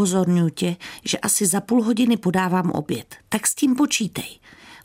Upozorňuji 0.00 0.50
tě, 0.50 0.76
že 1.04 1.18
asi 1.18 1.46
za 1.46 1.60
půl 1.60 1.82
hodiny 1.82 2.16
podávám 2.16 2.70
oběd, 2.70 3.16
tak 3.28 3.46
s 3.46 3.54
tím 3.54 3.76
počítej. 3.76 4.38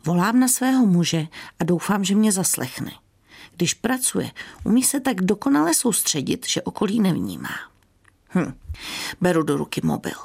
Volám 0.05 0.39
na 0.39 0.47
svého 0.47 0.85
muže 0.85 1.27
a 1.59 1.63
doufám, 1.63 2.03
že 2.03 2.15
mě 2.15 2.31
zaslechne. 2.31 2.91
Když 3.55 3.73
pracuje, 3.73 4.31
umí 4.63 4.83
se 4.83 4.99
tak 4.99 5.21
dokonale 5.21 5.73
soustředit, 5.73 6.47
že 6.47 6.61
okolí 6.61 6.99
nevnímá. 6.99 7.49
Hm, 8.35 8.53
beru 9.21 9.43
do 9.43 9.57
ruky 9.57 9.81
mobil. 9.83 10.17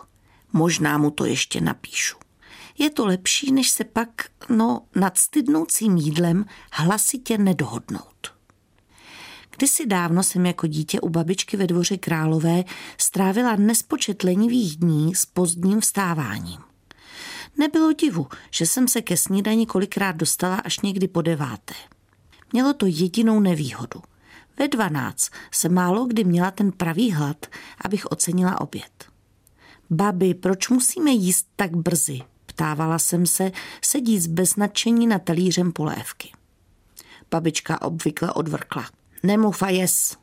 Možná 0.52 0.98
mu 0.98 1.10
to 1.10 1.24
ještě 1.24 1.60
napíšu. 1.60 2.16
Je 2.78 2.90
to 2.90 3.06
lepší, 3.06 3.52
než 3.52 3.70
se 3.70 3.84
pak, 3.84 4.10
no, 4.48 4.82
nad 4.94 5.18
stydnoucím 5.18 5.96
jídlem 5.96 6.44
hlasitě 6.72 7.38
nedohodnout. 7.38 8.34
Kdysi 9.60 9.86
dávno 9.86 10.22
jsem 10.22 10.46
jako 10.46 10.66
dítě 10.66 11.00
u 11.00 11.08
babičky 11.08 11.56
ve 11.56 11.66
dvoře 11.66 11.96
Králové 11.96 12.64
strávila 12.98 13.56
nespočet 13.56 14.22
lenivých 14.22 14.76
dní 14.76 15.14
s 15.14 15.26
pozdním 15.26 15.80
vstáváním. 15.80 16.60
Nebylo 17.58 17.92
divu, 17.92 18.26
že 18.50 18.66
jsem 18.66 18.88
se 18.88 19.02
ke 19.02 19.16
snídani 19.16 19.66
kolikrát 19.66 20.16
dostala 20.16 20.56
až 20.56 20.80
někdy 20.80 21.08
po 21.08 21.22
deváté. 21.22 21.74
Mělo 22.52 22.72
to 22.74 22.86
jedinou 22.86 23.40
nevýhodu. 23.40 24.02
Ve 24.58 24.68
dvanáct 24.68 25.30
se 25.50 25.68
málo 25.68 26.06
kdy 26.06 26.24
měla 26.24 26.50
ten 26.50 26.72
pravý 26.72 27.12
hlad, 27.12 27.46
abych 27.80 28.06
ocenila 28.06 28.60
oběd. 28.60 29.04
Babi, 29.90 30.34
proč 30.34 30.68
musíme 30.68 31.10
jíst 31.10 31.46
tak 31.56 31.76
brzy? 31.76 32.20
Ptávala 32.46 32.98
jsem 32.98 33.26
se, 33.26 33.52
sedíc 33.82 34.26
bez 34.26 34.56
nadšení 34.56 35.06
na 35.06 35.18
talířem 35.18 35.72
polévky. 35.72 36.32
Babička 37.30 37.82
obvykle 37.82 38.32
odvrkla. 38.32 38.99
Nemluv 39.22 39.62
a 39.62 39.68
jes. 39.68 40.16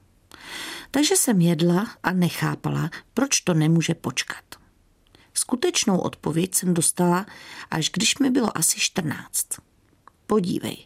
Takže 0.92 1.16
jsem 1.16 1.42
jedla 1.42 1.88
a 2.04 2.12
nechápala, 2.12 2.90
proč 3.14 3.42
to 3.42 3.54
nemůže 3.54 3.94
počkat. 3.94 4.44
Skutečnou 5.34 5.98
odpověď 5.98 6.55
jsem 6.55 6.74
dostala, 6.74 7.26
až 7.72 7.90
když 7.90 8.18
mi 8.18 8.30
bylo 8.30 8.58
asi 8.58 8.80
14. 8.80 9.48
Podívej, 10.27 10.77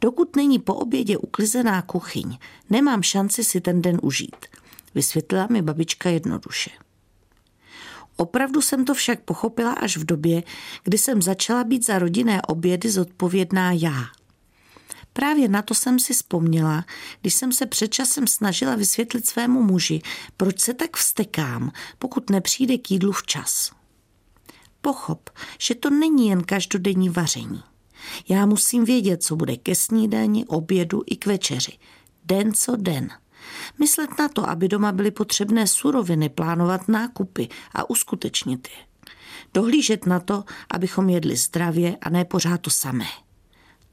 dokud 0.00 0.36
není 0.36 0.58
po 0.58 0.74
obědě 0.74 1.18
uklizená 1.18 1.82
kuchyň, 1.82 2.38
nemám 2.70 3.02
šanci 3.02 3.44
si 3.44 3.60
ten 3.60 3.82
den 3.82 3.98
užít, 4.02 4.46
vysvětlila 4.94 5.46
mi 5.50 5.62
babička 5.62 6.10
jednoduše. 6.10 6.70
Opravdu 8.16 8.62
jsem 8.62 8.84
to 8.84 8.94
však 8.94 9.20
pochopila 9.20 9.72
až 9.72 9.96
v 9.96 10.04
době, 10.04 10.42
kdy 10.84 10.98
jsem 10.98 11.22
začala 11.22 11.64
být 11.64 11.86
za 11.86 11.98
rodinné 11.98 12.42
obědy 12.42 12.90
zodpovědná 12.90 13.72
já. 13.72 14.04
Právě 15.16 15.48
na 15.48 15.62
to 15.62 15.74
jsem 15.74 15.98
si 15.98 16.14
vzpomněla, 16.14 16.84
když 17.20 17.34
jsem 17.34 17.52
se 17.52 17.66
před 17.66 17.88
časem 17.88 18.26
snažila 18.26 18.74
vysvětlit 18.74 19.26
svému 19.26 19.62
muži, 19.62 20.02
proč 20.36 20.60
se 20.60 20.74
tak 20.74 20.96
vstekám, 20.96 21.72
pokud 21.98 22.30
nepřijde 22.30 22.78
k 22.78 22.90
jídlu 22.90 23.12
včas. 23.12 23.72
Pochop, 24.80 25.30
že 25.58 25.74
to 25.74 25.90
není 25.90 26.28
jen 26.28 26.44
každodenní 26.44 27.08
vaření. 27.08 27.62
Já 28.28 28.46
musím 28.46 28.84
vědět, 28.84 29.22
co 29.22 29.36
bude 29.36 29.56
ke 29.56 29.74
snídani, 29.74 30.44
obědu 30.46 31.02
i 31.06 31.16
k 31.16 31.26
večeři. 31.26 31.78
Den 32.24 32.54
co 32.54 32.76
den. 32.76 33.08
Myslet 33.78 34.18
na 34.18 34.28
to, 34.28 34.48
aby 34.48 34.68
doma 34.68 34.92
byly 34.92 35.10
potřebné 35.10 35.66
suroviny, 35.66 36.28
plánovat 36.28 36.88
nákupy 36.88 37.48
a 37.74 37.90
uskutečnit 37.90 38.68
je. 38.68 38.86
Dohlížet 39.54 40.06
na 40.06 40.20
to, 40.20 40.44
abychom 40.70 41.08
jedli 41.08 41.36
zdravě 41.36 41.96
a 42.00 42.10
ne 42.10 42.24
pořád 42.24 42.60
to 42.60 42.70
samé. 42.70 43.06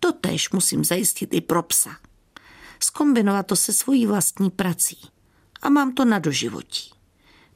To 0.04 0.12
tež 0.12 0.50
musím 0.50 0.86
zajistit 0.86 1.34
i 1.34 1.42
pro 1.42 1.64
psa. 1.64 1.98
Skombinovat 2.80 3.48
to 3.48 3.56
se 3.56 3.74
svojí 3.74 4.06
vlastní 4.06 4.50
prací. 4.50 4.98
A 5.62 5.70
mám 5.70 5.94
to 5.94 6.06
na 6.06 6.20
doživotí. 6.20 6.92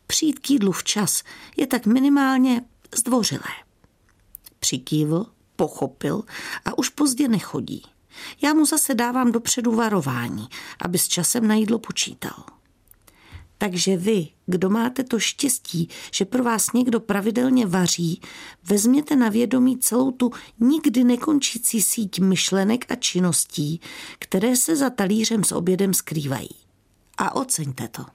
Přijít 0.07 0.39
k 0.39 0.49
jídlu 0.49 0.71
včas 0.71 1.23
je 1.57 1.67
tak 1.67 1.85
minimálně 1.85 2.61
zdvořilé. 2.95 3.53
Přikývl, 4.59 5.25
pochopil 5.55 6.23
a 6.65 6.77
už 6.77 6.89
pozdě 6.89 7.27
nechodí. 7.27 7.83
Já 8.41 8.53
mu 8.53 8.65
zase 8.65 8.95
dávám 8.95 9.31
dopředu 9.31 9.71
varování, 9.71 10.47
aby 10.81 10.97
s 10.97 11.07
časem 11.07 11.47
na 11.47 11.55
jídlo 11.55 11.79
počítal. 11.79 12.56
Takže 13.57 13.97
vy, 13.97 14.27
kdo 14.45 14.69
máte 14.69 15.03
to 15.03 15.19
štěstí, 15.19 15.89
že 16.13 16.25
pro 16.25 16.43
vás 16.43 16.73
někdo 16.73 16.99
pravidelně 16.99 17.65
vaří, 17.65 18.21
vezměte 18.63 19.15
na 19.15 19.29
vědomí 19.29 19.77
celou 19.77 20.11
tu 20.11 20.31
nikdy 20.59 21.03
nekončící 21.03 21.81
síť 21.81 22.19
myšlenek 22.19 22.91
a 22.91 22.95
činností, 22.95 23.81
které 24.19 24.55
se 24.55 24.75
za 24.75 24.89
talířem 24.89 25.43
s 25.43 25.51
obědem 25.51 25.93
skrývají. 25.93 26.49
A 27.17 27.35
oceňte 27.35 27.87
to. 27.87 28.05